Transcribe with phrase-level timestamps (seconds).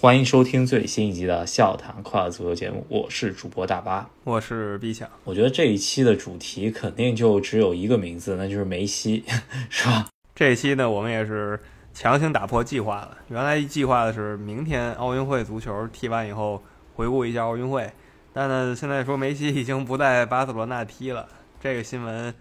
[0.00, 5.10] 欢迎收听最新一集的《笑谈快乐足球》节目，我是主播大巴，我是 B 强。
[5.24, 9.24] 我觉得这一期的主题肯定就只有一个名字，那就是梅西，
[9.68, 10.06] 是吧？
[10.36, 11.58] 这一期呢，我们也是
[11.92, 13.18] 强行打破计划了。
[13.26, 16.62] 原来计划的是明天奥运会足球踢完以后
[16.94, 17.90] 回顾一下奥运会，
[18.32, 21.26] 但呢，现在说梅西已经不在巴塞罗那踢了，
[21.60, 22.32] 这个新闻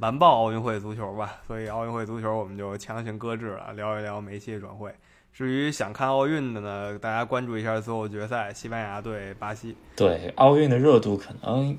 [0.00, 4.94] 完爆奥运会足球吧，所以奥运会足球我们就强行搁置了，聊一聊梅西的转会。
[5.36, 9.76] 至于想看奥运的呢，大家关注一下最后决赛，西班牙对巴西。
[9.94, 11.76] 对奥运的热度可能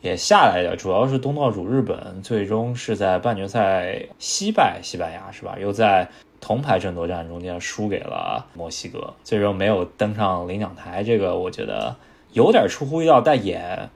[0.00, 5.56] 也下来了，主要是东道主日本最终是在半决赛惜败西班牙，是吧？
[5.58, 6.08] 又在
[6.40, 11.02] 铜牌争夺战中间输给了墨西哥，最终没有登上领奖台。
[11.02, 11.96] 这个我觉得
[12.30, 13.90] 有点出乎意料，但也。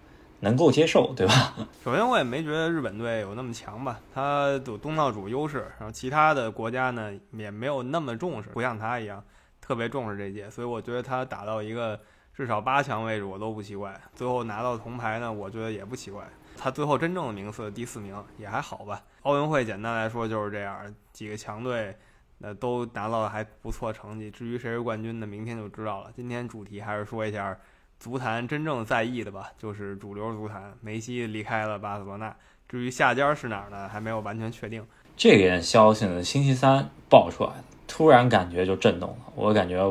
[0.45, 1.55] 能够接受，对吧？
[1.83, 9.25] 首先，我也没觉得日本队有那么强吧，他有东道主优势，然后其他的国家呢也没有那么重视，不像他一样
[9.61, 11.99] 特别重视这届，所以我觉得他打到一个
[12.35, 13.99] 至少八强位置我都不奇怪。
[14.15, 16.23] 最后拿到铜牌呢，我觉得也不奇怪。
[16.57, 19.03] 他最后真正的名次第四名也还好吧。
[19.23, 21.97] 奥运会简单来说就是这样，几个强队
[22.43, 24.31] 呃都拿到了还不错成绩。
[24.31, 26.11] 至于谁是冠军呢，明天就知道了。
[26.15, 27.57] 今天主题还是说一下。
[28.05, 32.37] 足坛真正在意的吧，就是主流足坛，梅西离开了巴塞罗那。
[32.69, 34.85] 至于下家是哪儿呢，还没有完全确定。
[35.17, 39.17] 这个消息呢，星期三爆出来的，突然感觉就震动了。
[39.35, 39.83] 我感觉，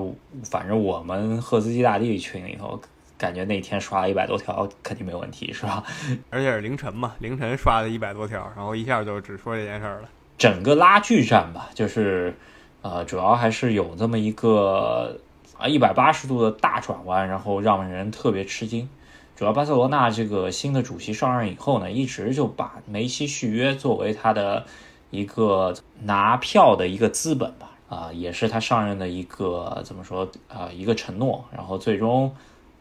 [0.44, 2.80] 反正我们赫兹基大帝群里头，
[3.18, 5.84] 感觉那天刷了一百多条，肯定没问题，是吧？
[6.30, 10.10] 而且是凌晨嘛，凌晨刷了一百多条，然后一下就只说这件事儿了。
[10.38, 12.36] 整个拉锯战吧，就是，
[12.84, 15.20] 呃，主要还是有这么一个。
[15.58, 18.90] 啊，一百八十度的大转弯，然后让人特别吃惊。
[19.36, 24.66] 主要巴塞罗那这个新的主席上任以后呢，一直就把梅西续约作为他的
[25.10, 31.46] 一个拿票的一个资本吧，啊，也是他上任的一个怎么说啊，一个承诺。
[31.52, 32.34] 然后最终。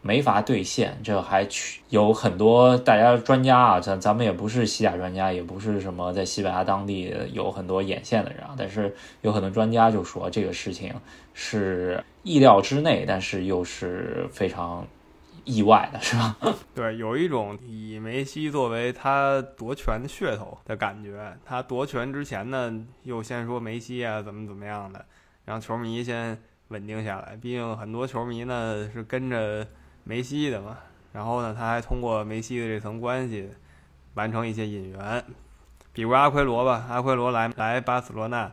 [0.04, 10.92] 没法兑现，这还去有很多大家专家啊，咱咱们也不是西甲专家，也不是什么在西班牙当地有很多眼线的人啊，但是有很多专家就说这个事情
[11.34, 14.84] 是意料之内，但是又是非常
[15.44, 16.36] 意外的，是吧？
[16.74, 21.32] 对，有一种以梅西作为他夺权的噱头的感觉。
[21.44, 25.04] 他夺权之前呢，又先说梅西啊怎么怎么样的，
[25.44, 26.36] 让球迷先
[26.68, 27.36] 稳定下来。
[27.40, 29.64] 毕竟很多球迷呢是跟着。
[30.04, 30.78] 梅西的嘛，
[31.12, 33.48] 然后呢，他还通过梅西的这层关系
[34.14, 35.24] 完成一些引援，
[35.92, 38.50] 比如阿奎罗吧，阿奎罗来来巴塞罗那，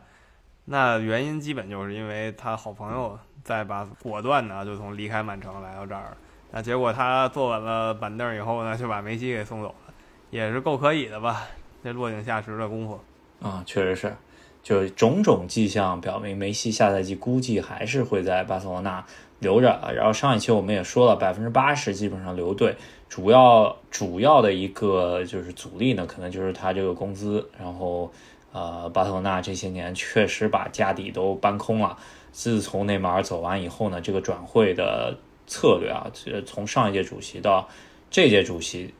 [0.66, 6.16] 那原因基本就是因为他好朋友在巴，果断呢就从离开曼城来到这儿，
[6.52, 9.94] 那结果他坐稳了板凳以后呢，就把梅西给送走了，
[10.30, 11.42] 也是够可以的吧？
[11.82, 13.00] 这落井下石的功夫
[13.40, 14.14] 啊，确实是，
[14.62, 19.04] 就种种迹象表明，梅西下赛季估计还是会在巴塞罗那。
[19.40, 22.76] 留着啊，然后上一期我们也说了，百分之八十基本上留队，
[23.08, 27.48] 主要主要的一个就是阻力呢，可能就是他这个工资。
[27.58, 28.12] 然后，
[28.52, 31.96] 呃，巴塞罗那这些年确实把家底都搬空了。
[32.32, 36.10] 自从内马尔走完以后呢，这个转会的策略啊，
[36.44, 37.66] 从上一届主席到
[38.10, 38.92] 这届主席，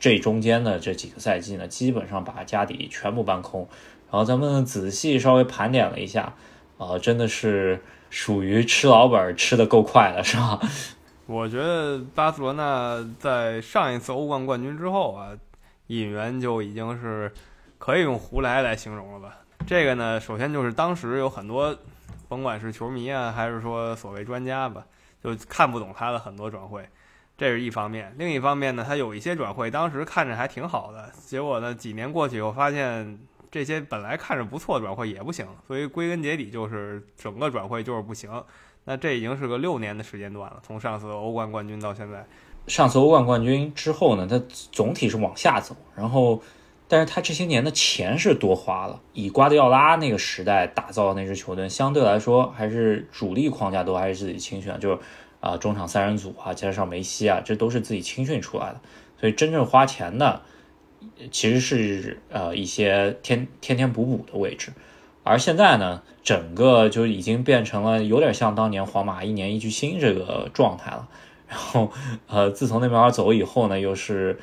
[0.00, 3.68] 这中间的这几个赛季呢，基本上把家底全部搬空。
[4.10, 6.34] 然后咱们仔细稍微盘点了一下，
[6.78, 7.82] 啊，真的是。
[8.10, 10.60] 属于吃老本吃的够快的是吧？
[11.26, 15.30] 我觉得巴塞罗那在上一次欧冠冠军之后啊，
[15.88, 17.32] 引援就已经是
[17.78, 19.38] 可以用胡来来形容了吧。
[19.66, 21.76] 这个呢，首先就是当时有很多，
[22.28, 24.84] 甭管是球迷啊，还是说所谓专家吧，
[25.22, 26.88] 就看不懂他的很多转会，
[27.36, 28.14] 这是一方面。
[28.16, 33.18] 另一方面呢，他有一些转会当时看着还挺好的，结果呢，几年过去以后发现。
[33.50, 38.30] 这些本来看着不错的转会也不行，所以归根结底就是整个转会就是不行。
[38.84, 42.24] 那这已经是个六年的时间段了，从上次欧冠冠军到现在。
[42.68, 44.40] 上次欧冠冠军之后呢，他
[44.70, 46.40] 总体是往下走，然后，
[46.86, 49.00] 但是他这些年的钱是多花了。
[49.12, 54.98] 以瓜迪奥拉那个时代打造的那支球队，相对来说还是主力框架都还是自己青训，就是
[55.40, 58.80] 啊中场三人组啊，加上梅西啊，这都是自己青训出来的。
[59.18, 60.42] 所以真正花钱的。
[61.30, 64.72] 其实是呃一些天天天补补的位置，
[65.22, 71.08] 而现在呢，整个就已经变成了有点像当年皇马一年一巨星这个状态了。
[71.48, 71.90] 然后
[72.26, 74.38] 呃，自从那边走以后呢，又是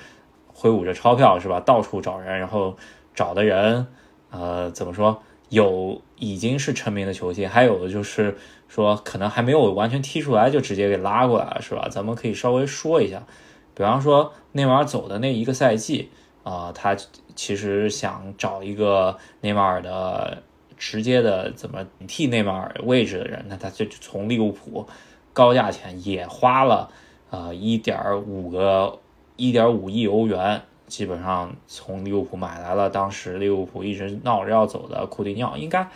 [0.47, 2.77] 挥舞着钞票是吧，到处找人，然后
[3.13, 3.87] 找的人
[4.31, 8.37] 呃怎么说，有已经是成名的球星，还有的就是
[8.67, 11.87] 说可能还没有完全踢出来就直接给拉过来了是吧？
[11.89, 13.23] 咱们可以稍微说一下，
[13.75, 16.09] 比方说内马尔走的那一个赛季。
[16.43, 16.95] 啊，他
[17.35, 20.43] 其实想找一个内马尔的
[20.77, 24.85] 直接的怎么替内马尔位置的人，那他就从利物浦
[25.31, 26.89] 高价钱也花了
[27.29, 28.99] 呃一点五个
[29.37, 35.87] 一点五亿欧元，基本上从利物浦买来了当时利物浦一直闹着要走的库蒂尼奥，应该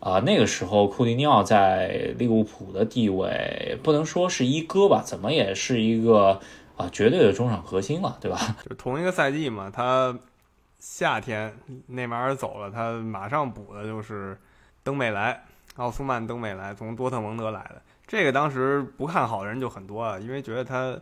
[0.00, 6.40] 啊那个时候库蒂尼奥在利物浦的地位不能说是一哥吧，怎么也是一个
[6.76, 8.38] 啊绝对的中场核心了，对吧？
[8.68, 10.18] 就同一个赛季嘛，他
[10.78, 11.54] 夏天
[11.86, 14.38] 内马尔走了，他马上补的就是
[14.82, 15.44] 登贝莱。
[15.76, 20.94] 奥斯曼·登贝莱从多特蒙德来的，这个当时不看好的人就很多啊，因为觉得他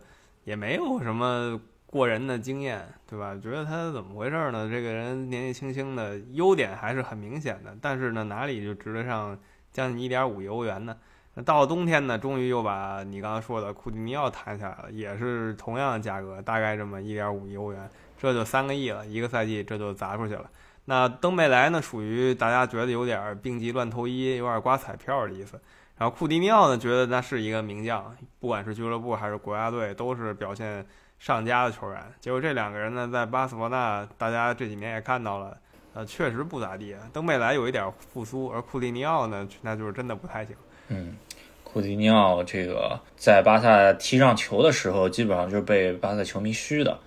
[0.45, 3.37] 也没有什么过人的经验，对吧？
[3.43, 4.69] 觉得他怎么回事呢？
[4.71, 9.37] 这个人年纪轻轻的，优点还是很明显的，但是呢，哪里就值得上
[9.73, 10.97] 将近一点五亿欧元呢？
[11.35, 17.89] 那到了冬天呢，终于又把你刚才说的库蒂尼奥谈下来了，也是同样的价格，大概这么一点五亿欧元，
[18.19, 20.51] 这就三个亿了，一个赛季这就砸出去了。
[20.87, 25.61] 那登贝莱呢，属于大家觉得有点病急乱投医，有点刮彩票的意思。
[25.97, 30.85] 然后库蒂尼奥呢，觉得那是一个名将，不管是俱乐部还是国家队，都是表现
[31.21, 32.03] 上佳的球员。
[32.19, 35.57] 结果这两个人呢，在巴塞罗那，大家这几年也看到了，
[35.93, 36.97] 呃，确实不咋地。
[37.13, 40.57] 登贝莱有一点复苏，而库蒂尼奥呢，那就是真的不太行。
[40.91, 41.17] 嗯，
[41.65, 46.99] 库蒂尼奥这个在巴萨踢上球的时候，基本上就是被巴萨球迷嘘的。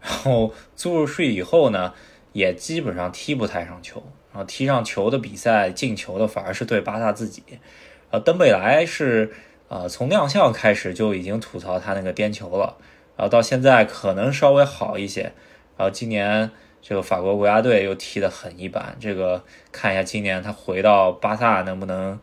[0.00, 1.92] 然后租入税以后呢？
[2.32, 4.00] 也基本上踢不太上球，
[4.32, 7.42] 然后踢上球的比赛进球的反而是对巴萨自己。
[8.12, 9.32] 呃，登贝莱是
[9.66, 12.76] 呃从亮相开始就已经吐槽他那个颠球了，
[13.16, 15.32] 然后到现在可能稍微好一些。
[15.76, 16.48] 然后今年
[16.80, 22.16] 这个法国国家队又踢得很一般，这个看一下今年他回到巴萨能不能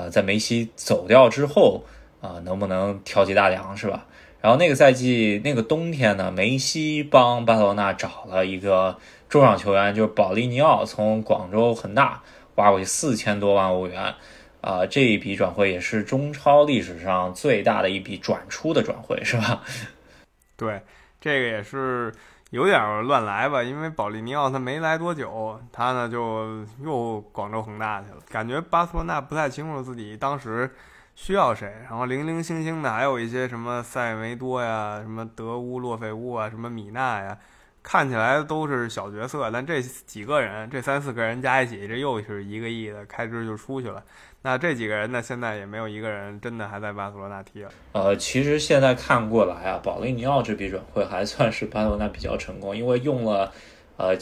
[0.00, 1.84] 呃在梅西走掉之后
[2.20, 4.06] 啊能不能挑起大梁是吧？
[4.40, 8.96] 然后那个赛季那个冬天呢，梅西帮巴塞罗那找了一个。
[9.28, 12.20] 中场球员就是保利尼奥，从广州恒大
[12.56, 14.12] 挖过去四千多万欧元，
[14.60, 19.62] 啊，这一笔转会也是中超历史上最大的一笔转出的转会，是吧？
[20.58, 20.80] 对，
[21.20, 22.12] 这个也是
[22.50, 30.74] 有点乱来吧，因为保利尼奥他没来多久，他呢就又广州恒大去了，感觉巴塞罗那不太清楚自己当时
[31.14, 37.38] 需要谁，然后零零星星的还有一些什么塞维多呀，什么德乌洛费乌啊，什么米纳呀。
[37.82, 44.04] 看起来都是小角色，但这几个人，这三四个人加一起，这又是一个亿的开支就出去了。
[44.42, 47.70] 那这几个人呢，现在也没有一个人真的还在巴塞罗那踢了。
[47.92, 53.52] 呃，其实现在看过来啊，保利尼奥这笔转会还算是巴塞罗那比较成功，因为用了
[53.96, 54.16] 呃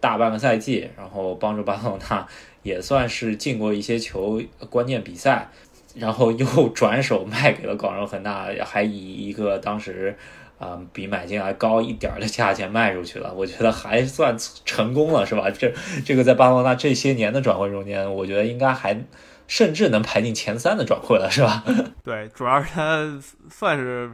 [0.00, 2.26] 大半个赛季，然后帮助巴塞罗那
[2.62, 4.40] 也算是进过一些球
[4.70, 5.50] 关键比赛，
[5.94, 10.16] 然后又转手卖给了广州恒大，还以一个当时。
[10.58, 15.50] 啊，比买进来高一点的价钱卖出去了，我觉得还算成功了，是吧？
[15.50, 15.70] 这
[16.04, 19.04] 这个在巴罗那这些年的转会中间，我觉得应该还
[19.46, 21.62] 甚至能排进前三的转会了，是吧？
[22.02, 23.20] 对，主要是他
[23.50, 24.10] 算是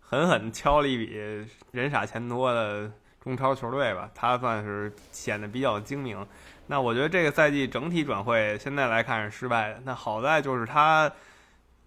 [0.00, 1.12] 狠狠敲了一笔
[1.70, 2.90] 人傻钱多的
[3.22, 6.26] 中超球队吧，他算是显得比较精明。
[6.66, 11.12] 那我觉得这个赛季整体转会现在来看是失败的，那好在就是他。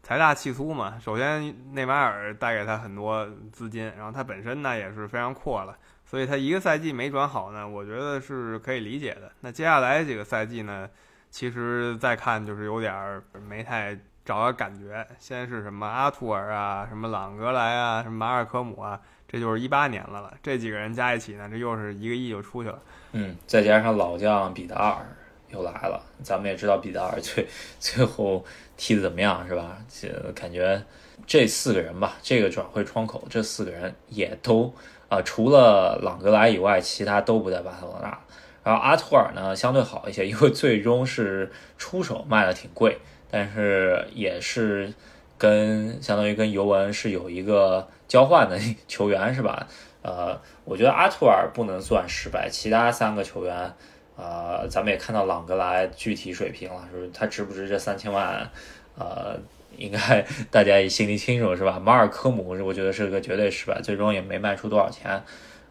[0.07, 5.75] 财大气粗嘛，首先内马尔带给他很多资金，然后他本身呢也是非常阔了，
[6.05, 9.29] 所以他一个赛季没转好呢，我觉得是可以理解的。
[9.41, 10.89] 那接下来几个赛季呢，
[11.29, 15.05] 其实再看就是有点儿没太找到感觉。
[15.19, 18.97] 先是什么阿图尔啊，什么朗格莱啊，什么马尔科姆啊，
[19.27, 20.33] 这就是一八年了了。
[20.41, 22.79] 这几个人加一起呢，这又是一个亿就出去了。
[23.11, 25.05] 嗯，再加上老将比达尔。
[25.49, 27.47] 又来了，咱们也知道比达尔 最
[27.79, 28.43] 最后
[28.75, 29.77] 踢的怎么样，是吧？
[29.89, 30.81] 这感觉
[31.25, 34.73] 这四个人吧，这个转会窗口，这四个人也都
[35.09, 38.19] 啊，除了朗格莱以外，其他都不在巴塞罗那。
[38.63, 42.97] 然后阿图尔呢，相对好一些， 因为最终是出手卖的挺贵，
[43.31, 44.93] 但是也是
[45.37, 49.65] 跟相当于跟尤文是有一个交换的 球员，是吧？
[50.01, 53.73] 呃，我觉得阿图尔不能算失败，其他三个球员。
[54.17, 57.11] 呃，咱们也看到朗格莱具体水平了，是不是？
[57.11, 58.49] 他值不值这三千万？
[58.97, 59.39] 呃，
[59.77, 61.79] 应该 大家也心里清楚，是吧？
[61.79, 65.23] 马尔科姆，我觉得是个绝对失败，最终也没卖出多少钱，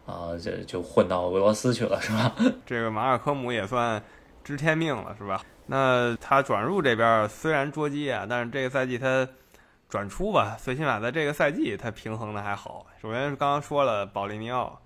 [0.05, 2.33] 啊，这就混到俄罗斯去了，是吧？
[2.65, 4.01] 这个马尔科姆也算
[4.45, 5.41] 知天命了，是吧？
[5.65, 9.27] 那他转入这边虽然捉鸡啊，但是这个赛季他
[9.89, 12.85] 转出吧，最起码在这个赛季他平衡的还好。
[13.01, 14.79] 首先是刚刚说了保利尼奥。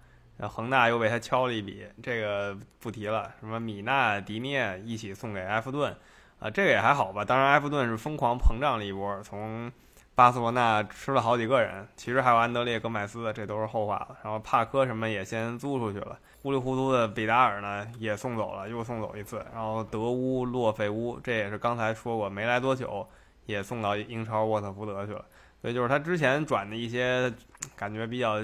[0.47, 3.31] 恒大又为他敲了一笔，这个不提了。
[3.39, 5.95] 什么米纳、迪涅一起送给埃弗顿，
[6.39, 7.23] 啊，这个也还好吧。
[7.23, 9.71] 当然，埃弗顿是疯狂膨胀了一波，从
[10.15, 11.87] 巴塞罗那吃了好几个人。
[11.95, 14.17] 其实还有安德烈、戈麦斯，这都是后话了。
[14.23, 16.17] 然后帕科什么也先租出去了。
[16.41, 19.45] 糊里糊涂的比达尔呢也送走了，又送走一次。
[19.53, 23.07] 然后德乌、洛费乌，这也是刚才说过没来多久，
[23.45, 25.23] 也送到英超沃特福德去了。
[25.61, 27.31] 所以就是他之前转的一些
[27.75, 28.37] 感觉比较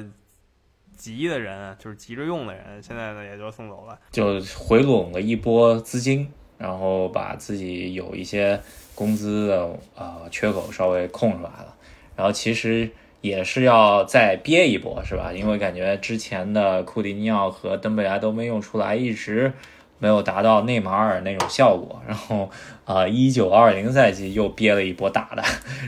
[0.97, 6.27] 急的人，就是急着用的人，现在呢也就送走了，就回笼了一波资金，
[6.57, 8.59] 然后把自己有一些
[8.95, 11.75] 工资的呃缺口稍微空出来了。
[12.15, 12.89] 然后其实
[13.21, 15.31] 也是要再憋一波，是吧？
[15.31, 19.53] 因为感觉之前的库蒂尼奥和登贝莱都没用出来，一直
[19.99, 22.01] 没有达到内马尔那种效果。
[22.07, 22.49] 然后
[22.85, 25.43] 啊，一九二零赛季又憋了一波大的，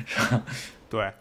[0.06, 0.44] 是吧？
[0.90, 1.12] 对，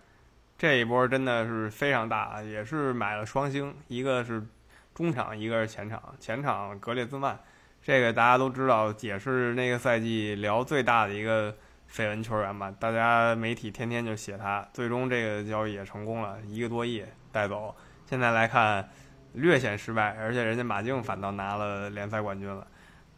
[0.58, 4.44] 这一波真的是非常大，也是买了双星，一个是
[4.92, 6.02] 中场，一个是前场。
[6.18, 7.38] 前场格列兹曼，
[7.80, 11.54] 这个大家都知道，也是那个赛季聊最大的一个
[11.88, 12.74] 绯闻球员吧？
[12.80, 17.72] 大家媒体天天就写他，最终这个交易也成功了，一个多亿带走。
[18.06, 18.88] 现在来看，
[19.34, 22.66] 略显失败，而且人家马竞反倒拿了联赛冠军了。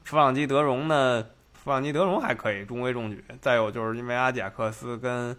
[0.05, 1.27] 弗朗基德容呢？
[1.55, 3.25] 弗朗基德容还可以，中规中矩。
[3.41, 5.35] 再有就是因为阿贾克斯跟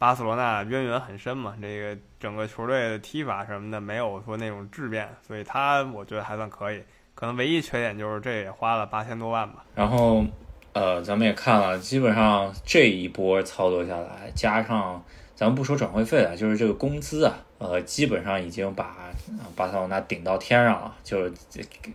[0.00, 6.82] 巴塞罗那渊源很深嘛，这个整个球队的踢法什么的没有说那种质变，所以他我觉得还算可以。
[7.14, 9.62] 可能唯一缺点就是这也花了八千多万吧。
[9.74, 10.24] 然后，
[10.72, 15.04] 呃，咱们也看了，基本上这一波操作下来，加上
[15.34, 18.96] 咱们不说转会费了，就是这个工资啊，呃，基本上已经把
[19.54, 21.32] 巴塞罗那顶到天上了，就是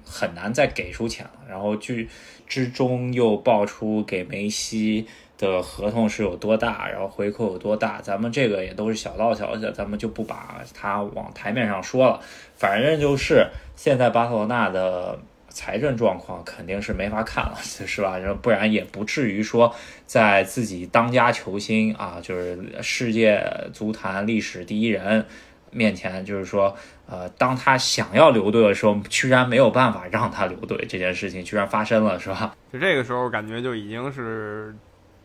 [0.06, 1.32] 很难再给出钱了。
[1.50, 2.08] 然后剧
[2.46, 5.08] 之中又爆出给梅西。
[5.38, 12.20] 的合同是有多大，然后回扣有多大，咱们这个也都是小道消息，咱们就不把它往台面上说了。
[12.56, 18.18] 反正就是现在巴塞罗那的财政状况肯定是没法看了，是吧？
[18.42, 19.76] 不然也不至于说
[20.06, 25.26] 在自己当家球星啊，就是世界足坛历史第一人
[25.70, 26.74] 面前，就是说，
[27.08, 32.56] 呃，当他想要留队的时候，居然没有办法让他留队，这件事情居然发生了，是吧？
[32.72, 34.74] 就这个时候感觉就已经是。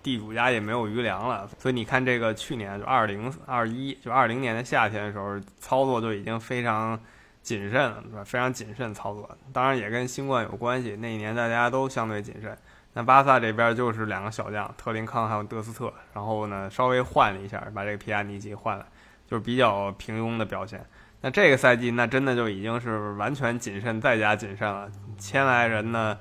[0.02, 6.98] 地主家也没有余粮了，所以你看这个去年就二零二一，就二零年的夏天的时候，操作就已经非常
[7.42, 8.24] 谨慎了，是吧？
[8.24, 10.96] 非常谨慎操作，当然也跟新冠有关系。
[10.96, 12.56] 那一年大家都相对谨慎。
[12.94, 18.86] 那巴萨这边就是两个小将，特林康还有德斯特，然后呢稍微换了一下，把这个皮亚尼奇换了，
[19.28, 20.82] 就是比较平庸的表现。
[21.20, 26.18] 那这个赛季那真的就已经是完全谨慎再加谨慎了，签来人呢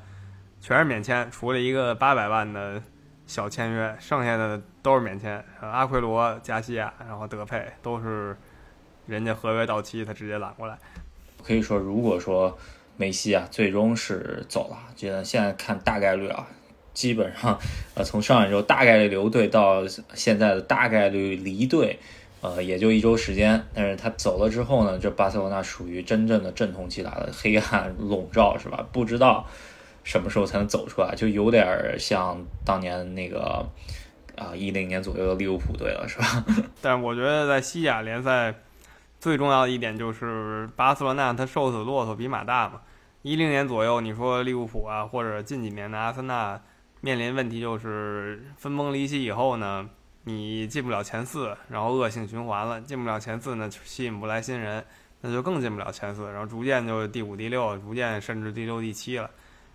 [0.60, 2.82] 全是免签，除了一个八百万的。
[3.30, 5.46] 小签约，剩下的都是免签。
[5.62, 8.36] 阿奎罗、加西亚，然后德佩都是
[9.06, 10.76] 人家合约到期，他直接揽过来。
[11.44, 12.58] 可以说，如果说
[12.98, 16.48] 梅西啊最终是走了，觉得现在看大概率啊，
[16.96, 17.56] 基本上
[17.94, 19.84] 呃从上一周大概率留队到
[20.16, 22.00] 现在的大概率离队，
[22.42, 23.64] 呃也就一周时间。
[23.76, 28.84] 但是他走了之后呢，这巴塞罗那属于真正的阵痛期来了，黑暗笼罩，是吧？
[28.92, 29.46] 不知道。
[30.04, 31.14] 什么时候才能走出来？
[31.16, 33.68] 就有点像当年那个
[34.38, 36.46] 啊，一零年左右的利物浦队了，是吧？
[36.82, 38.54] 但是我觉得在西甲联赛
[39.20, 42.82] 最重要的一点就是巴塞罗那他瘦死骆驼比马大嘛。
[43.22, 46.60] 一零年左右，你说利物浦啊，或者近几年的阿森纳
[47.02, 49.90] 面临问题就是分崩离析以后呢，
[50.24, 54.82] 你进不了前四，然后恶性循环了，进不了前四呢，吸引不来新人，
[55.20, 59.30] 那就更进不了前四，然后逐渐就第五、第六，逐渐甚至第六、第七了。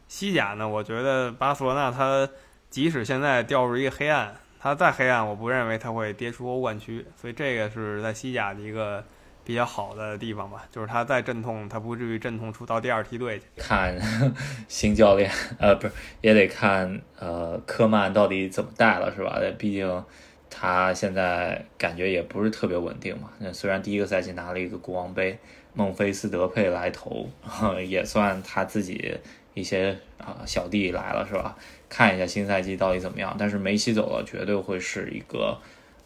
[0.08, 0.68] 西甲呢？
[0.68, 2.28] 我觉得巴塞罗那它
[2.70, 7.04] 即使现在掉入一个黑暗，它再黑暗，我不认为它会跌出欧冠区。
[7.20, 9.04] 所以这个是在西甲的一个
[9.44, 13.44] 比较好的地方吧，就是它再阵痛，它不至于阵痛出到第二梯队去。
[13.56, 13.98] 看
[14.68, 19.40] 新教练，呃，不是也得看呃科曼到底怎么带了，是吧？
[19.58, 20.04] 毕竟
[20.50, 23.30] 他现在感觉也不是特别稳定嘛。
[23.38, 25.38] 那虽然第一个赛季拿了一个国王杯，
[25.72, 27.28] 孟菲斯德佩来投，
[27.86, 29.18] 也算他自己。
[29.54, 31.56] 一些啊小弟来了是吧？
[31.88, 33.34] 看一下新赛季到底怎么样。
[33.38, 35.58] 但是梅西走了，绝对会是一个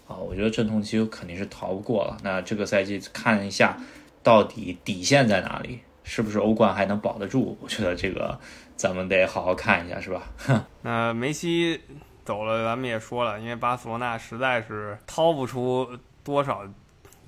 [0.07, 2.17] 啊，我觉得阵痛期肯定是逃不过了。
[2.23, 3.77] 那这个赛季看一下，
[4.23, 5.81] 到底底线在哪里？
[6.05, 7.57] 是不是欧冠还能保得住？
[7.61, 8.39] 我觉得这个
[8.77, 10.23] 咱们得好好看一下，是吧？
[10.83, 11.81] 那梅西
[12.25, 15.89] 走了，咱们也说了，因为巴塞罗那实在是掏不出
[16.25, 16.63] 多少。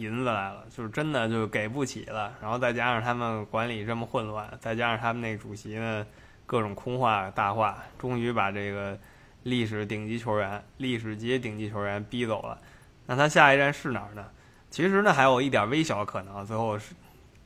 [0.00, 2.32] 银子来了，就是真的就给不起了。
[2.40, 6.06] 然后再加上他们管理这么混乱，再加上他们那主席呢
[6.46, 8.98] 各种空话大话，终于把这个
[9.42, 12.58] 历史顶级球员、历史级顶级球员逼走了。
[13.06, 14.24] 那他下一站是哪儿呢？
[14.70, 16.94] 其实呢还有一点微小可能，最后是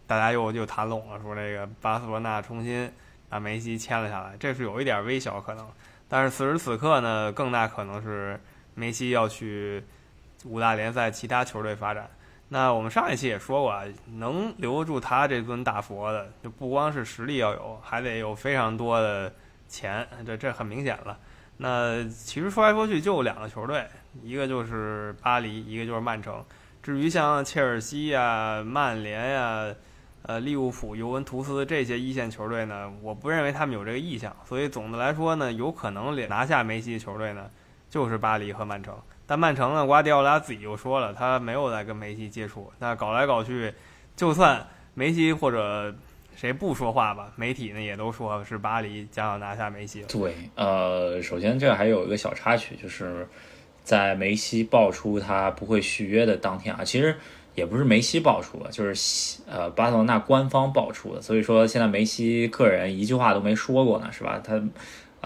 [0.07, 2.91] 大家又又谈拢了，说这个巴塞罗那重新
[3.29, 5.67] 把梅西签了下来，这是有一点微小可能。
[6.09, 8.39] 但是此时此刻呢，更大可能是
[8.75, 9.83] 梅西要去
[10.45, 12.09] 五大联赛其他球队发展。
[12.49, 13.85] 那我们上一期也说过啊，
[14.19, 19.33] 能留住他这尊大佛的，就不光是实力要有，还得有非常多的
[19.69, 21.19] 钱，这这很明显了。
[21.57, 23.87] 那其实说来说去就两个球队，
[24.23, 26.45] 一个就是巴黎，一个就是曼城。
[26.83, 29.75] 至于像切尔西呀、曼联呀、
[30.23, 34.35] 呃利物浦、尤文图斯这些一线球队呢，我不认为他们有这个意向。
[34.45, 37.51] 所以总的来说呢，有可能拿下梅西的球队呢，
[37.89, 38.95] 就是巴黎和曼城。
[39.27, 42.71] 但曼城呢，瓜迪奥拉自己就说了，他没有在跟梅西接触。
[42.79, 43.73] 那搞来搞去，
[44.15, 45.95] 就算梅西或者
[46.37, 50.03] 谁不说话吧，媒体呢也都说是巴黎将要拿下梅西。
[50.09, 53.27] 对，呃，首先这还有一个小插曲，就是
[53.83, 57.17] 在梅西爆出他不会续约的当天啊，其实
[57.55, 61.23] 也不是梅西爆出的，就是呃巴塞罗那官方爆出的。
[61.23, 64.39] 所以说现在梅西个人一句话都没说过呢，是吧？
[64.45, 64.63] 他。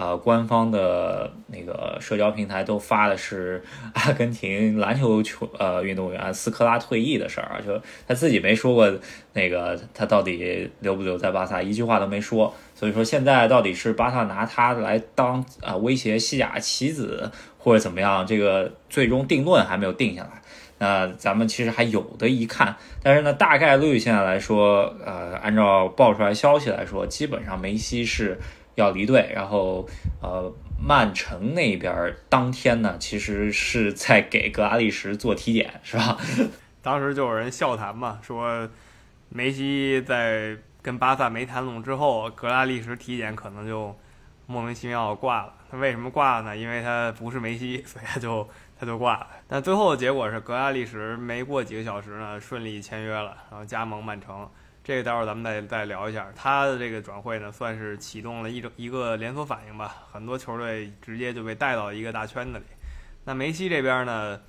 [0.01, 3.61] 呃，官方的那个社交平台都发的是
[3.95, 8.89] 阿根廷篮球球呃运动员斯科拉退役的事儿，就他自己没说过
[9.33, 12.55] 那个他到底留不留在巴萨，一句话都没说。
[12.77, 17.29] 所以说现在到底是巴萨拿他来当啊威胁西甲棋子
[17.59, 20.41] 或者怎么样，这个最终定论还没有定下来。
[20.79, 28.39] 那咱们其实还有的一看，但是呢，大概率现在来说，呃，按照爆出来消息来说，基本上梅西是。
[28.79, 29.87] 要离队，然后
[30.23, 36.17] 呃，曼城那边当天呢，其实是在给格拉利什做体检，是吧？
[36.81, 38.69] 当时就有人笑谈嘛，说
[39.29, 43.95] 梅西在跟巴萨没谈拢之后，格拉利什体检可能就
[44.47, 45.53] 莫名其妙挂了。
[45.71, 46.57] 他为什么挂了呢？
[46.57, 49.27] 因为他不是梅西， 所以他就他就挂了。
[49.47, 54.49] 但最后的结果是，格拉利什没过几个小时呢，顺利签约了，然后加盟曼城。
[54.89, 62.65] 这个待会儿咱们再再聊一下，他的这个转会呢，算是启动了一种一个连锁反应吧，很多球队直接就被带到一个大圈子里。
[63.27, 64.41] 那梅西这边呢，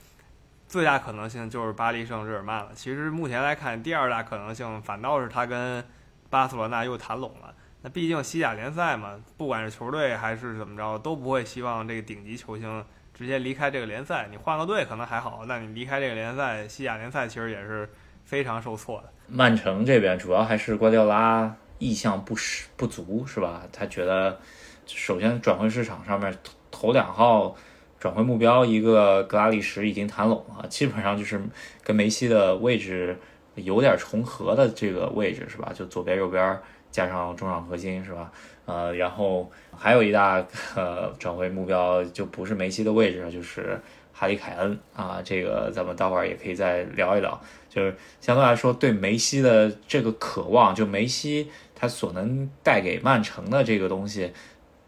[0.65, 2.72] 最大可能性就是巴黎圣日耳曼了。
[2.74, 5.84] 其实目前来看，第二大可能性反倒是他跟
[6.29, 7.53] 巴塞罗那又谈拢了。
[7.81, 14.29] 那毕竟西甲联赛嘛，不管是球队还是怎么着，都不会希望这个顶级球星直接离开这个联赛。
[14.31, 17.89] 你换个队可能还好，那你离开这个联赛，西甲联赛其实也是
[18.24, 19.12] 非常受挫的。
[19.32, 23.63] 曼城这边主要还是瓜迪奥拉意向不实不足，是吧？
[23.72, 24.38] 他觉得，
[24.86, 26.36] 首先转会市场上面
[26.72, 27.56] 头两号
[28.00, 31.42] 转会目标，一个格拉利什已经谈拢了，基本上就是
[31.84, 33.18] 跟梅西的位置
[33.56, 35.72] 有点重合的这个位置，是吧？
[35.74, 36.60] 就左边右边
[36.92, 38.32] 加上中场核心，是吧？
[38.65, 43.80] 呃，然后还有一大呃转会目标就不是梅西的位置，就是
[44.12, 47.39] 哈里凯恩啊，这个咱们待会儿也可以再聊一聊。
[47.69, 54.34] 就是相对来说，对梅西的这个渴望，就梅西他所能带给曼城的这个东西，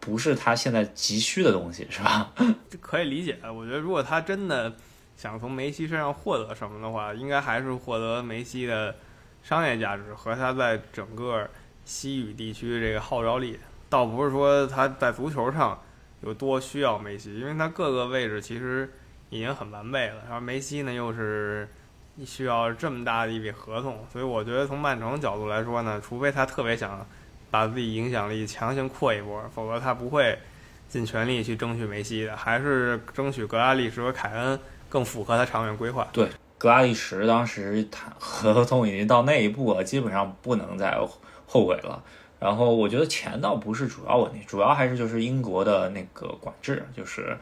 [0.00, 2.32] 不是他现在急需的东西，是吧？
[2.82, 3.38] 可以理解。
[3.54, 4.74] 我觉得，如果他真的
[5.16, 8.94] 想从梅西身上获得什么的话，应该还是获得梅西的
[9.44, 11.48] 商业价值和他在整个
[11.84, 15.80] 西语地区这个号召力，倒不是说他在足球上
[16.22, 18.92] 有多需要梅西，因为他各个位置其实
[19.30, 20.16] 已经很完备了。
[20.24, 21.68] 然后梅西呢，又是。
[22.14, 27.06] 你需要这么大的一笔合同，所以我觉得从曼城角度来说呢，除非他特别想
[27.50, 30.38] 把自己影响力强行扩一波，否则他不会
[30.90, 36.06] 尽全力去争取梅西的，还是争取格拉利什和凯恩更符合他长远规划。
[36.12, 40.94] 对，格拉利什当时谈合同已经到那一步了，基本上不能再
[41.46, 42.04] 后悔了。
[42.38, 47.38] 然后我觉得钱倒不是主要问题，主要还是就是英国的那个管制，就是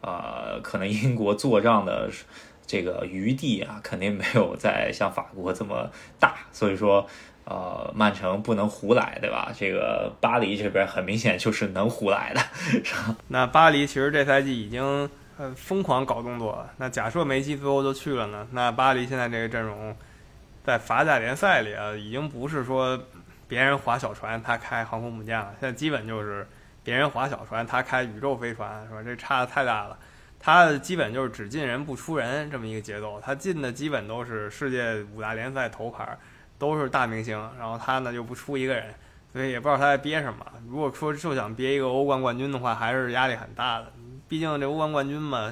[0.00, 2.10] 呃，可能英国做账的。
[2.66, 7.06] 这个余地啊，肯定没有在像法国这么大，所以说，
[7.44, 9.52] 呃，曼城不能胡来，对吧？
[9.54, 12.40] 这个巴黎这边很明显就是能胡来的，
[12.82, 13.16] 是吧？
[13.28, 14.82] 那巴黎其实这赛季已经
[15.36, 16.72] 呃疯狂搞动作了。
[16.78, 18.48] 那假设梅西最后就去了呢？
[18.52, 19.94] 那巴黎现在这个阵容，
[20.64, 22.98] 在法甲联赛里啊，已经不是说
[23.46, 26.46] 别人划小船他开航空母舰了，现在基本就是
[26.82, 29.02] 别人划小船他开宇宙飞船，是吧？
[29.04, 29.98] 这差的太大了。
[30.44, 36.06] 他基本就是只进人不出人这么一个节奏，他进的基本都是世界五大联赛头牌，
[36.58, 38.84] 都是大明星，然后他呢又不出一个人，
[39.32, 40.44] 所以也不知道他在憋什么。
[40.68, 43.90] 如果说就想憋一个欧冠冠军的话，还是压力很大的。
[44.28, 45.50] 毕竟这欧冠冠军嘛，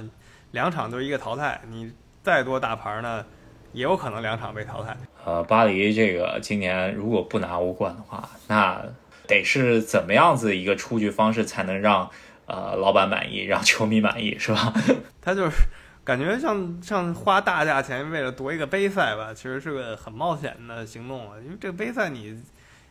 [0.50, 1.90] 两场就一个淘汰，你
[2.22, 3.24] 再多大牌呢，
[3.72, 4.94] 也有可能两场被淘汰。
[5.24, 8.78] 呃，巴黎这个今年如果不拿欧冠的话，那
[9.26, 12.10] 得是怎么样子一个出局方式才能让？
[12.52, 14.74] 呃，老板满意，让球迷满意，是吧？
[15.22, 15.56] 他就是
[16.04, 21.40] 感觉像像花大价钱为了夺一个杯赛吧，其实是个很冒险的行动了。
[21.40, 22.38] 因为这个杯赛，你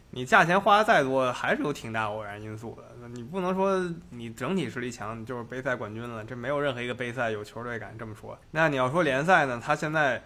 [0.10, 3.08] 你价钱花的再多，还是有挺大偶然因素的。
[3.10, 6.26] 你不能说你整体实力强，你就是杯赛冠军了。
[6.26, 8.36] 这没有任何一个杯赛有球队敢这么说。
[8.50, 9.62] 那你要说联赛呢？
[9.64, 10.24] 他现在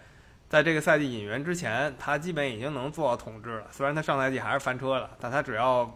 [0.48, 3.66] 在这个赛季引援之前，他基本已经能做到统治了。
[3.70, 5.94] 虽然他上赛季还是翻车了，但他只要。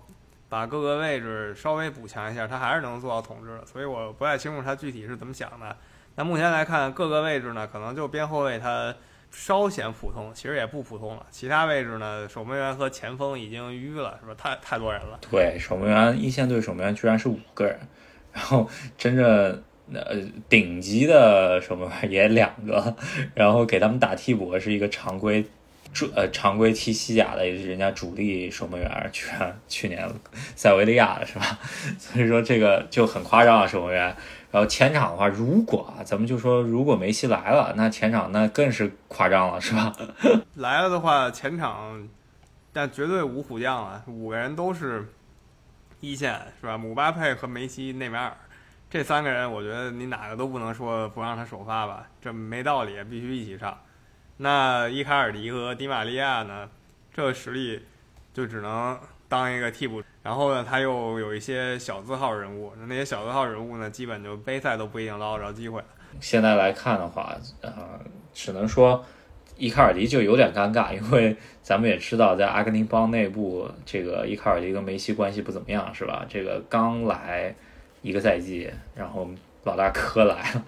[0.51, 3.65] 把各个位置稍微补强一下，他还是能做到统治的。
[3.65, 5.75] 所以我不太清楚他具体是怎么想的。
[6.17, 8.95] 那目前来看，各个位置呢，可能就边后卫他
[9.31, 11.25] 稍显普通，其实也不普通了。
[11.31, 14.35] 其他位置呢，守门员和前锋已经淤了，是吧？
[14.37, 15.21] 太太多人了。
[15.31, 17.79] 对，守门员一线队守门员居然是五个人，
[18.33, 19.63] 然后真正
[19.95, 20.17] 呃
[20.49, 22.97] 顶级的守门员也两个，
[23.35, 25.47] 然后给他们打替补是一个常规
[25.93, 30.09] 主呃常规踢西甲的也是人家主力守门员，居然去年
[30.55, 31.59] 塞维利亚的是吧？
[31.99, 34.15] 所以说这个就很夸张啊，守门员。
[34.53, 39.93] 然后前场的话，如果啊咱们就说如果梅西来了，那前场那更是夸张了，是吧？
[40.57, 42.09] 来了的话，前场
[42.73, 45.09] 但绝对五虎将啊，五个人都是
[46.01, 46.77] 一线，是吧？
[46.77, 48.37] 姆巴佩和梅西、内马尔
[48.89, 53.77] 这三个人，我觉得你哪个都不能说不让他首发吧，这没道理，必须一起上。
[54.43, 56.71] 那伊卡尔迪和迪玛利亚呢？
[57.13, 57.79] 这实力
[58.33, 58.99] 就只能
[59.29, 60.03] 当一个替补。
[60.23, 65.83] 然后呢，他又有一些小字号人物，那些小字号人物呢，基本就杯赛都不一定捞得着机会。
[66.21, 68.01] 现在来看的话，呃，
[68.33, 69.05] 只能说
[69.59, 76.25] 伊卡尔迪就有点尴尬，因为咱们也知道，在阿根廷邦内部，这个伊卡尔迪跟梅西关系不怎么样，是吧？
[76.27, 77.55] 这个刚来
[78.01, 79.29] 一个赛季，然后
[79.65, 80.65] 老大哥来了，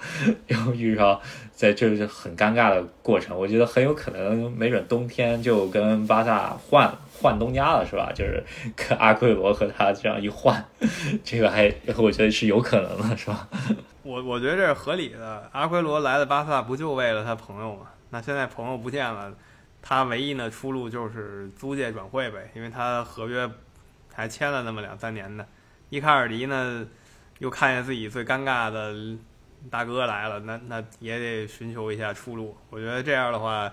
[0.48, 1.20] 又遇上
[1.54, 3.38] 在这是很尴尬的过程。
[3.38, 6.92] 我觉得很有可能，没准冬天就跟巴萨换。
[7.22, 8.10] 换东家了是吧？
[8.12, 8.42] 就是
[8.74, 10.64] 跟阿奎罗和他这样一换，
[11.22, 13.48] 这个还我觉得是有可能的，是吧？
[14.02, 15.48] 我我觉得这是合理的。
[15.52, 17.82] 阿奎罗来了巴萨不就为了他朋友吗？
[18.10, 19.32] 那现在朋友不见了，
[19.80, 23.48] 他唯一的出路就是租借转会呗，因为他合约
[24.12, 25.46] 还签了那么两三年的。
[25.90, 26.84] 伊卡尔迪呢，
[27.42, 28.94] 又看见自己最尴尬的
[29.68, 32.56] 大哥来了，那那也得寻求一下出路。
[32.70, 33.70] 我觉得这样的话。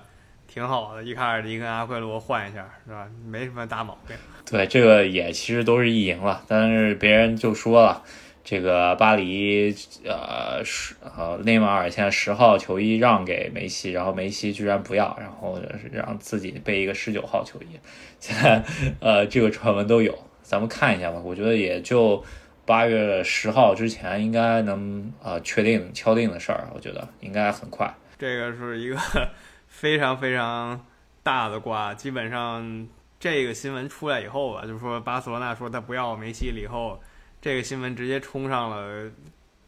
[0.52, 3.08] 挺好的，伊卡尔迪跟阿奎罗换一下，是吧？
[3.24, 4.18] 没什么大毛病。
[4.50, 8.04] 对，这个也其实都是意淫了，但是别人就说了，
[8.44, 9.72] 这个巴黎，
[10.04, 17.80] 呃，是呃，内马尔现在十号球衣让给梅西，然后梅西居然不要，然后让自己备一个十九号球衣。
[18.20, 18.64] 现在，
[19.00, 21.22] 呃，这个传闻都有，咱们看一下吧。
[21.24, 22.24] 我觉得也就
[22.70, 27.92] 八月十号之前应该能呃确定敲定的事儿，我觉得应该很快。
[28.20, 28.96] 这个是一个。
[29.68, 30.86] 非常非常
[31.24, 32.88] 大的瓜，基本上
[33.20, 37.00] 这个新闻出来以后吧，就是说巴塞罗那说他不要梅西了以后，
[37.42, 39.10] 这个新闻直接冲上了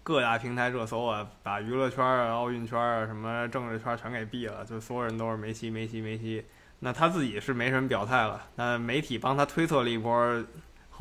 [0.04, 6.44] 各大平台热搜啊，把娱乐圈啊、奥运圈啊、什么政治圈全给毙了，就所有人都是梅西、梅西、梅西。
[6.80, 10.44] 那他自己是没什么表态了，那媒体帮他推测了一波，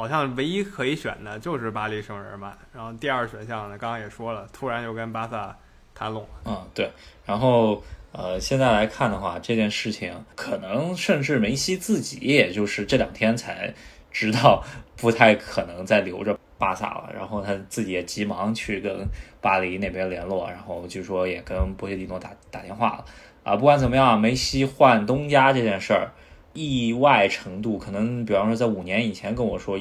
[0.01, 5.55] 好像唯一可以选的就是巴黎圣日耳曼，然后第二选项呢，刚刚也说了，突然就跟巴萨
[5.95, 6.29] 谈拢了。
[6.47, 6.91] 嗯，对，
[7.27, 7.83] 然后。
[8.13, 13.73] 呃，现在来看的话，这件事情可能甚至梅西自己也就是这两天才
[14.11, 14.65] 知道，
[14.97, 17.13] 不太可能再留着巴萨了。
[17.15, 19.07] 然后他自己也急忙去跟
[19.41, 23.05] 巴黎那边联络，然后据说也跟波切蒂诺打打电话了。
[23.45, 26.11] 啊，不管怎么样，梅西换东家这件事儿，
[26.53, 29.81] 意外程度可能，比方说在五年以前跟我说。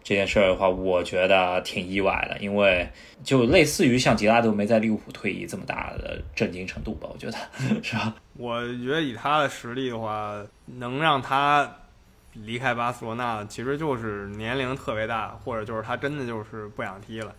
[0.00, 2.88] 这件事儿的话，我觉得挺意外的，因为
[3.22, 7.36] 就类似于像吉拉德没在利物浦退役这么大的震惊程度吧，我觉得
[7.82, 8.14] 是吧？
[8.38, 11.70] 我觉得以他的实力的话，能让他
[12.32, 17.34] 离开巴塞罗那，其实就是年龄特别大，或者就是他真的就是不想踢了。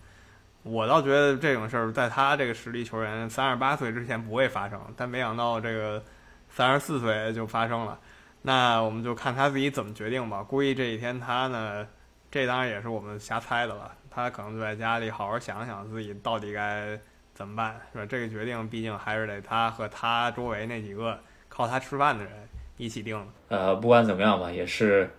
[0.62, 6.00] 我倒觉得这种事儿在他这个实力球员三十八岁之前不会发生，但没想到这个
[6.48, 7.98] 三十四岁就发生了。
[8.42, 10.42] 那我们就看他自己怎么决定吧。
[10.42, 11.86] 估计这几天他呢。
[12.32, 16.96] 这当然也是我们瞎猜的了，他可能就在家里好好想想自己到底该
[17.34, 18.06] 怎么办，是吧？
[18.08, 22.32] 这个决定毕竟还是得他和他周围那几个靠他吃饭的人
[22.76, 23.20] 一起定。
[23.48, 25.10] 呃，不管怎么样吧，也是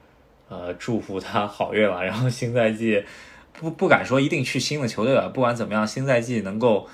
[0.47, 2.01] 呃祝福他好运吧。
[2.01, 3.03] 然后新赛季
[3.51, 6.87] 不不敢说一定去新的球队了，不管怎么样，新赛季能够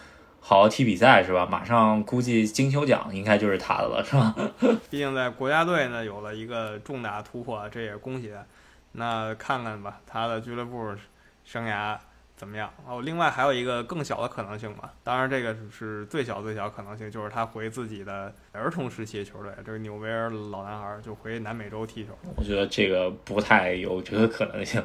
[0.48, 1.46] 好好踢比赛，是吧？
[1.46, 4.34] 马上估计金球奖应该就是他的了，是吧？
[4.90, 8.46] 毕竟在国家队呢有了一个重大突破，这也恭喜他。
[8.94, 10.96] 那看看吧，他的俱乐部
[11.44, 11.98] 生涯
[12.38, 12.72] 怎么样？
[12.88, 14.94] 哦，另外还有一个更小的可能性吧。
[15.04, 22.12] 当然，这个是最小最小可能性，就是他回自己的儿童时期的球队，这个纽维尔老男孩就回南美洲踢球。
[22.38, 24.82] 我觉得这个不太有这个可能性，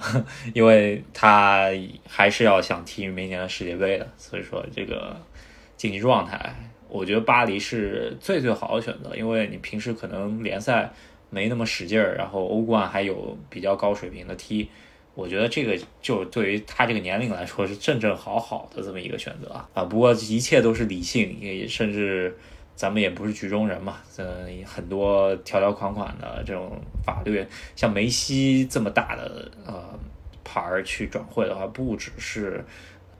[0.54, 1.68] 因为他
[2.08, 4.08] 还是要想踢明年的世界杯的。
[4.16, 5.14] 所以说，这个
[5.76, 6.54] 竞技状态，
[6.88, 10.90] 我觉得巴黎是最最好的选择，因为你平时可能联赛。
[11.30, 14.70] 没那么使劲儿，然后欧冠还有比较高水平的踢，
[15.14, 19.84] 我觉得这个就对于他这个年龄来说是正正好好的这么一个选择啊啊！
[19.84, 22.36] 不过一切都是理性，也甚至
[22.74, 27.46] 咱们也不是局中人嘛，嗯，很多条条款款的这种法律，
[27.76, 29.96] 像梅西这么大的呃
[30.42, 32.64] 牌儿去转会的话，不只是，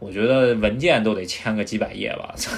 [0.00, 2.34] 我觉得文件都得签个几百页吧。
[2.36, 2.52] 所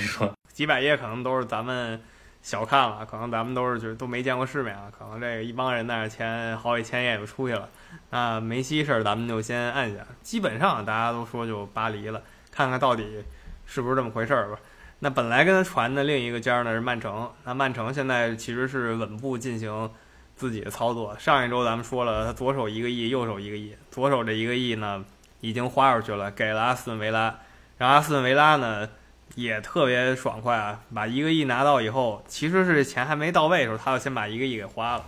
[0.00, 2.00] 以说，几百页可能都是咱们
[2.48, 4.90] 小看了，可能咱们都是就都没见过世面啊。
[4.90, 7.68] 可能这个一帮人在那签好几千页就出去了。
[8.08, 13.22] 那梅西事儿咱们就先按下，基本上大家都说就巴黎了，看看到底
[13.66, 14.58] 是不是这么回事儿吧。
[15.00, 19.90] 那本来跟他传的另一个尖呢是曼城，那曼城现在其实是稳步进行
[20.34, 21.14] 自己的操作。
[21.18, 25.04] 上一周咱们说了，他左手一个亿，右手一个亿，左手这一个亿呢
[25.42, 27.40] 已经花出去了，给了阿斯顿维拉，
[27.76, 28.88] 然阿斯顿维拉呢
[29.34, 35.04] 也特别爽快啊，把一个亿拿到以后，其实是钱还没到位的时候，他就先把一个亿给花了。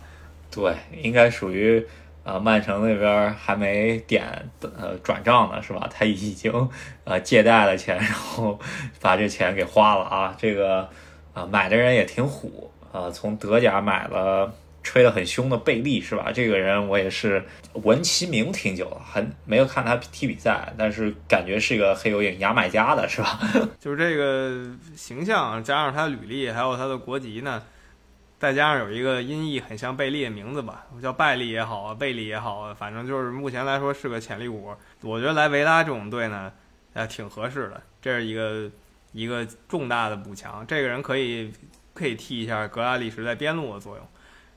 [0.51, 1.87] 对，应该属于。
[2.23, 4.23] 啊，曼城那边还没点
[4.61, 5.89] 呃转账呢，是吧？
[5.91, 6.53] 他已经
[7.05, 8.61] 呃借贷了钱，然后
[9.01, 10.37] 把这钱给花了啊。
[10.39, 10.87] 这个
[11.33, 16.31] 啊买的人也挺虎啊，从德甲买了吹得很凶的贝利，是吧？
[16.33, 23.39] 这个人我也是闻其名挺久了，很没有看他踢比赛，但是感觉是一个黑油影牙买加的，是吧？
[23.79, 27.63] 就是这个形象加上他履历，还有他的国籍呢。
[28.39, 34.75] 再加上有一个音译很像贝利的名字吧，叫拜利也好啊，贝利也好啊，反正就是目前来说是个潜力股。
[35.03, 36.51] 我觉得来维拉这种队呢，
[36.95, 37.83] 呃，挺合适的。
[38.01, 38.71] 这是一个
[39.13, 41.53] 一个重大的补强，这个人可以
[41.93, 44.09] 可以替一下格拉利什在边路的作用。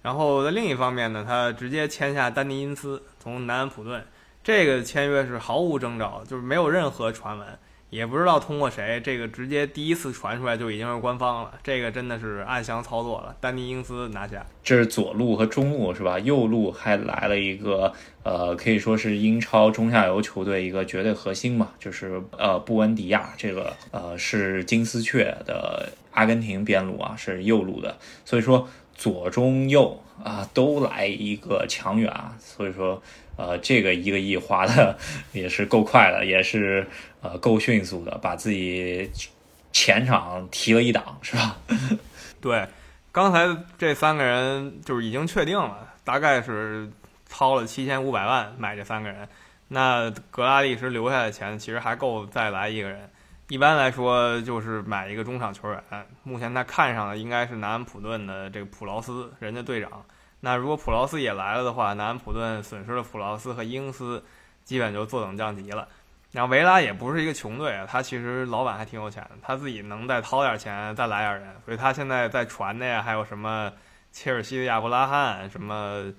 [0.03, 4.05] 然后在另一方面呢，他直接签下丹尼因斯从南安普顿，
[4.43, 7.47] 这个签约是毫无征兆，就是没有任何传闻。
[7.89, 13.35] 也不知道通过谁，这个直接第一次传出来就已经是官方了，这个真的是暗箱操作了。
[13.39, 16.17] 丹尼因斯拿下，这是左路和中路是吧？
[16.17, 33.01] 右路还来了一个，呃，可以说是英超中下游球队一个绝对核心嘛，就是呃布恩迪亚，这个呃是金丝雀的阿根廷边路啊，是右路的，所以说左中右啊都来一个强援啊，所以说。
[33.35, 34.95] 呃，这个一个亿花的
[35.31, 36.87] 也是够快的，也是
[37.19, 39.09] 呃够迅速的，把自己
[39.71, 41.57] 前场提了一档，是吧？
[42.39, 42.63] 对，
[43.11, 46.87] 刚才这三个人就是已经确定了，大概是
[47.27, 49.27] 掏了七千五百万买这三个人。
[49.69, 53.09] 那格拉利什留下的钱其实还够再来一个人。
[53.49, 55.83] 一般来说就是买一个中场球员。
[56.23, 60.03] 目前他看上的应该是南安普顿的这个普劳斯，人家队长。
[60.39, 64.23] 那如果普劳斯也来了的话，南安普顿损失了普劳斯和英斯，
[64.63, 65.87] 基本就坐等降级了。
[66.31, 73.71] 然后维拉也不是一个穷队啊，他其实老板还挺有钱的，他自己能再掏点钱再来点人，所以他现在在传的呀，还有什么
[74.11, 76.11] 切尔西的亚布拉罕，什么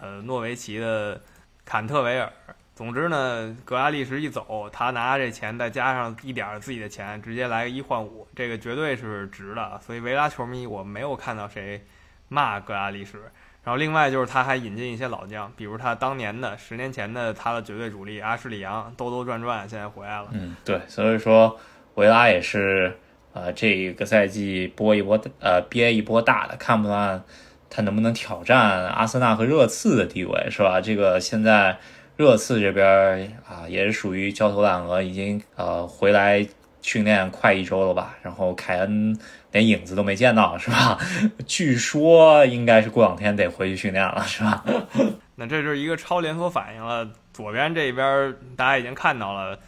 [0.00, 1.20] 呃诺维奇的
[1.64, 2.32] 坎特维尔。
[2.74, 9.78] 总之呢，格拉利什一走，他拿这钱再加上一点自己的钱，直接来个一换五，这个绝对是值的。
[9.84, 11.84] 所以维拉球迷我没有看到谁
[12.28, 13.18] 骂格拉利什。
[13.64, 20.28] 然后另外就是他还引进一些老将，比如他当年的十年前的他的绝对主力阿什里扬兜兜转转现在回来了。
[20.32, 21.56] 嗯，对，所以说
[21.94, 22.98] 维拉也是
[23.34, 27.22] 呃这个赛季波一波呃憋一波大的，看不看
[27.70, 30.80] 他能不能挑战阿森纳和热刺的地位，是吧？
[30.80, 31.78] 这个现在
[32.16, 36.46] 热刺这边啊也是属于焦头烂额，已经呃回来
[36.80, 39.18] 训练快一周了吧，然后凯恩。
[39.52, 40.98] 连影子都没见到，是吧？
[41.46, 44.64] 据说应该是过两天得回去训练了，是吧？
[45.36, 47.06] 那这就是一个超连锁反应了。
[47.34, 49.58] 左边这边大家已经看到了，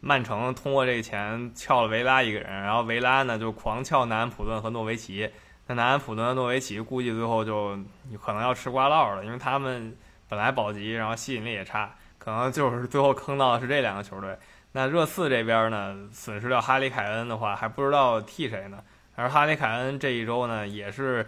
[0.00, 5.30] 曼城通过这个钱撬了维拉一个人，然后维拉呢就狂撬南安普顿和诺维奇。
[5.68, 7.78] 那南安普顿和诺维奇估计最后就
[8.20, 9.96] 可能要吃瓜烙了，因为他们
[10.28, 14.36] 本来保级，然后吸引力也差，可能就是最后坑到的是这两个球队。
[14.72, 18.78] 那热刺这边呢，损失掉哈里凯恩的话，还不知道替谁呢。
[19.16, 21.26] 而哈里凯恩这一周呢，也是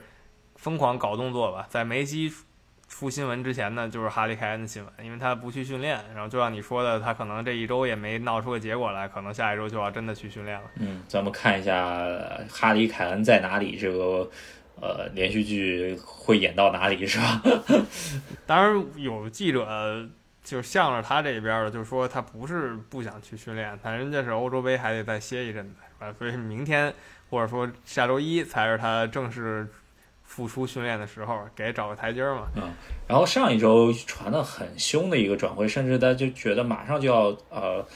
[0.56, 1.66] 疯狂搞动作吧。
[1.68, 2.30] 在梅西
[2.86, 5.98] 出新闻之前呢，就是哈里凯恩的新闻，因为他不去训练。
[6.14, 10.70] 然后就像你说的，他可能这一周也没闹出个结果来，可能下一周就要真的去训练了。
[10.76, 11.98] 嗯，咱们看一下
[12.50, 14.30] 哈里凯恩在哪里，这个
[14.80, 17.42] 呃连续剧会演到哪里，是吧？
[18.46, 20.08] 当然有记者
[20.42, 26.14] 就向着他这边的，就说他不是不想去训练，但人家是欧洲杯还得再歇一阵子，是吧？
[26.18, 26.92] 所以明天。
[27.30, 29.64] 或者说下周一才是他正式
[30.24, 32.48] 复出训练的时候，给找个台阶嘛。
[32.56, 32.68] 嗯，
[33.06, 37.86] 然后上一周传的很凶的一个转会，甚至他就觉得马上就要呃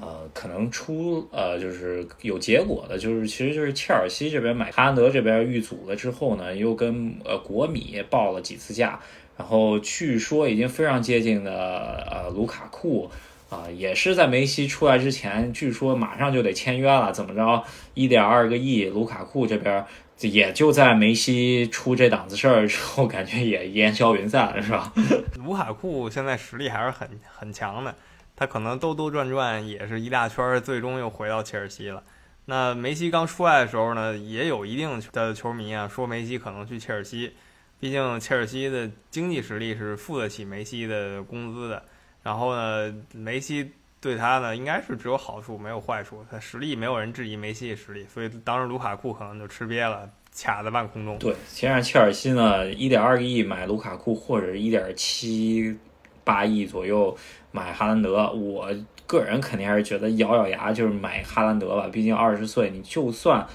[0.00, 8.98] 呃可能出呃就是有结果的，就是其实就是切尔西这边买哈兰德这边遇阻了之后呢，又跟呃国米报了几次价，
[9.36, 13.10] 然后据说已经非常接近的呃卢卡库。
[13.52, 19.84] 啊，也是在梅西出来之前，据说马上就得签约了，怎么着，一点二个亿，卢卡库这边
[20.20, 24.90] 也就在梅西出这档子事儿之后，感觉也烟消云散了，是吧？
[25.44, 27.94] 卢卡库现在实力还是很很强的，
[28.42, 32.02] 他可能兜兜转转也是一大圈，最终又回到切尔西了。
[32.46, 37.34] 那梅西刚出来的时候呢，也有一定的球迷啊说梅西可能去切尔西，
[37.78, 41.84] 毕竟切尔西的经济实力是付得起梅西的工资的。
[42.24, 51.16] 然后呢，梅西对他呢应该是只有好处没有坏处，他实力没有人质疑梅西的实力，所以当时卢卡库可能就吃瘪了，卡在半空中。
[51.20, 55.78] 对，现在切尔西呢，一点二个亿买卢卡库，或者一点七
[56.24, 57.16] 八亿左右
[57.52, 58.68] 买哈兰德，我。
[59.04, 63.46] 个人肯定还是觉得咬咬牙就是买哈兰德吧，毕竟二十岁，你就算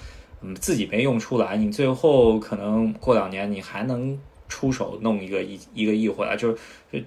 [0.44, 4.16] 嗯自己没用出来，你最后可能过两年你还能
[4.48, 6.58] 出手弄一个一一个亿回来，就是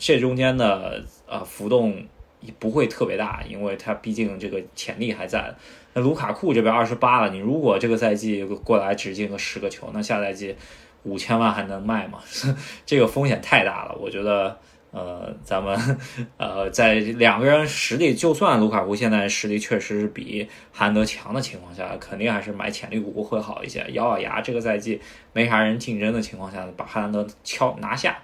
[0.01, 1.95] 这中间的呃浮动
[2.41, 5.55] 也不会特别大，因为他毕竟这个潜力还在。
[5.95, 10.57] 那卢卡库这边二十八了，你如果这个赛季过来只进个十个球，那下赛季
[11.05, 12.19] 五千万还能卖吗？
[12.85, 14.59] 这个风险太大了，我觉得。
[14.93, 15.99] 呃，咱们
[16.37, 23.87] 呃，在两个人实力，就算卢卡库现在实力确实是比哈兰德强的情况下，肯定还是买潜力股会好一些。
[23.93, 25.01] 咬咬牙，这个赛季
[25.33, 28.19] 没啥人竞争的情况下，把哈兰德敲拿下，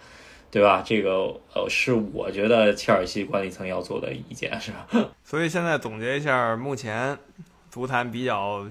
[0.51, 0.83] 对吧？
[0.85, 5.09] 这个呃，是我觉得切尔西管理层要做的一件，是吧？
[5.23, 7.17] 所以现在总结一下，目前
[7.71, 8.67] 足坛比较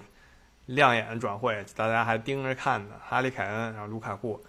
[0.66, 4.44] 亮眼的转会，大家还盯着看呢，哈里凯恩，然后卢卡库。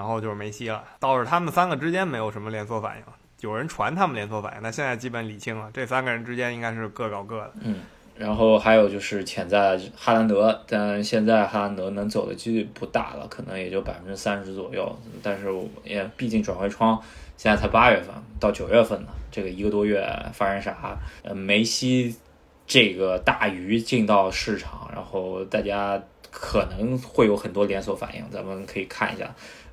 [0.00, 3.04] 然后就是梅西了，倒是他们三个之间没有什么连锁反应，
[3.42, 7.52] 有人传他们连锁反应，那现在基本理清了，这三个人之间应该是各搞各的。
[7.60, 7.80] 嗯，
[8.16, 14.98] 然后还有就是潜在哈兰德，但现在哈兰德能走的几率不大了，可能也就百分之三十左右。
[15.22, 15.46] 但是
[15.84, 16.98] 也毕竟转会窗
[17.36, 20.98] 现在才八月份到九月份呢，这个一个多月发生啥？
[21.22, 22.16] 呃，梅西
[22.66, 29.28] 这个大鱼进到市场，然后大家可能会有很多连锁反应，咱们可以看一下。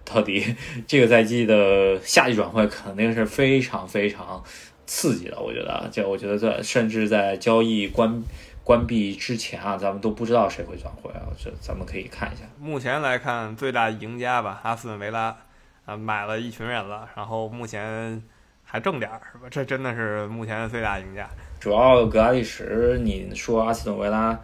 [0.09, 0.55] 到底
[0.87, 4.41] 这个赛季的夏季转会肯定是非常非常
[4.85, 8.23] 刺激的，我觉得，就我觉得在甚至在交易关
[8.63, 12.43] 关闭之前啊，咱们都不知道谁会转会啊，这咱们可以看一下。
[12.59, 15.35] 目前来看，最大赢家吧，阿斯顿维拉
[15.85, 18.21] 啊，买了一群人了，然后目前
[18.63, 19.47] 还挣点儿，是吧？
[19.49, 21.29] 这真的是目前的最大赢家。
[21.59, 24.39] 主要格拉利什，你说阿斯顿维拉。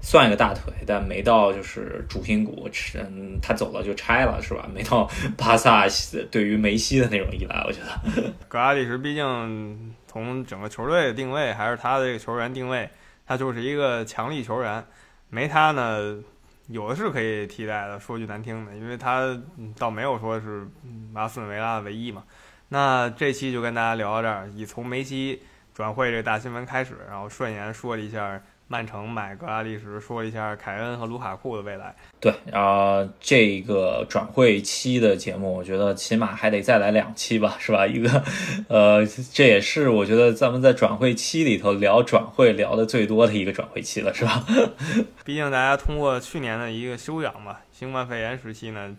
[0.00, 4.68] 算一个大腿，但没到就是主心骨，嗯，他走了就拆了，是吧？
[4.74, 5.86] 没到 巴萨
[6.30, 8.32] 对于梅西的那种依赖，我觉得。
[8.48, 12.88] 格拉利什毕竟从整个球队的定位，还是他的这个球员定位，
[13.26, 14.84] 他就是一个强力球员，
[15.30, 16.18] 没他呢，
[16.66, 18.00] 有的是可以替代的。
[18.00, 19.40] 说句难听的，因为他
[19.78, 20.66] 倒没有说是
[21.14, 22.24] 阿斯顿维拉的唯一嘛。
[22.70, 28.42] 那这期就跟大家聊到这儿，以从梅西转会这个大新闻开始，然后顺延说了一下。
[28.72, 31.94] 曼城买格拉利什，说一下凯恩和卢卡库的未来。
[32.18, 37.86] 对，然后这个转会期的节目，我觉得起码还得再来两期吧，是吧？
[37.86, 38.24] 一个，
[38.70, 44.42] 呃，这也是我觉得咱们在转会期里头聊转会聊的最多的一个转会期了，是吧？
[45.22, 48.96] 毕竟大家通过去年的一个休养嘛，新冠肺炎时期呢，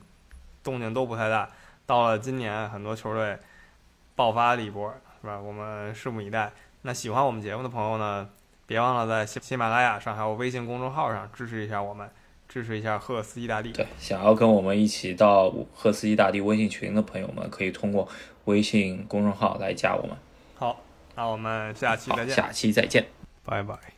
[0.64, 1.50] 动静都不太大。
[1.88, 3.40] 到了今年，很多球队
[4.16, 5.40] 爆发了一波，是吧？
[5.40, 6.52] 我们拭目以待。
[6.84, 8.30] 那喜欢我们节目的朋友呢？
[8.66, 12.10] 别忘了在喜喜马拉雅上还有微信公众号上支持一下我们，
[12.48, 13.72] 支持一下赫斯基大帝。
[13.72, 18.08] 对，想要跟我们一起到赫斯基大帝微信群的朋友们，可以通过
[18.46, 20.16] 微信公众号来加我们。
[20.56, 20.82] 好，
[21.16, 22.36] 那我们下期再见。
[22.36, 23.06] 下期再见，
[23.46, 23.93] 拜拜。